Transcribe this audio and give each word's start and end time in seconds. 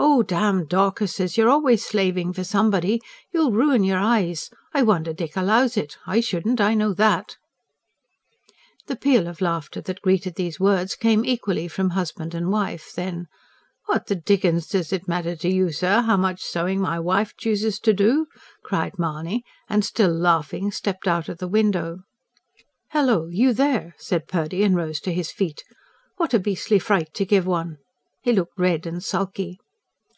"Oh, 0.00 0.22
damn 0.22 0.64
Dorcases! 0.64 1.36
You're 1.36 1.48
always 1.50 1.84
slaving 1.84 2.32
for 2.32 2.44
somebody. 2.44 3.00
You'll 3.32 3.50
ruin 3.50 3.82
your 3.82 3.98
eyes. 3.98 4.48
I 4.72 4.80
wonder 4.84 5.12
Dick 5.12 5.36
allows 5.36 5.76
it. 5.76 5.98
I 6.06 6.20
shouldn't 6.20 6.60
I 6.60 6.74
know 6.74 6.94
that." 6.94 7.36
The 8.86 8.94
peal 8.94 9.26
of 9.26 9.40
laughter 9.40 9.80
that 9.80 10.00
greeted 10.00 10.36
these 10.36 10.60
words 10.60 10.94
came 10.94 11.24
equally 11.24 11.66
from 11.66 11.90
husband 11.90 12.32
and 12.32 12.52
wife. 12.52 12.92
Then: 12.94 13.26
"What 13.86 14.06
the 14.06 14.14
dickens 14.14 14.68
does 14.68 14.92
it 14.92 15.08
matter 15.08 15.34
to 15.34 15.48
you, 15.48 15.72
sir, 15.72 16.02
how 16.02 16.16
much 16.16 16.42
sewing 16.42 16.80
my 16.80 17.00
wife 17.00 17.34
chooses 17.36 17.80
to 17.80 17.92
do?" 17.92 18.26
cried 18.62 19.00
Mahony, 19.00 19.42
and, 19.68 19.84
still 19.84 20.12
laughing, 20.14 20.70
stepped 20.70 21.08
out 21.08 21.28
of 21.28 21.38
the 21.38 21.48
window. 21.48 22.02
"Hello! 22.90 23.26
you 23.26 23.52
there?" 23.52 23.96
said 23.98 24.28
Purdy 24.28 24.62
and 24.62 24.76
rose 24.76 25.00
to 25.00 25.12
his 25.12 25.32
feet. 25.32 25.64
"What 26.18 26.32
a 26.34 26.38
beastly 26.38 26.78
fright 26.78 27.12
to 27.14 27.24
give 27.26 27.48
one!" 27.48 27.78
He 28.22 28.32
looked 28.32 28.56
red 28.56 28.86
and 28.86 29.02
sulky. 29.02 29.58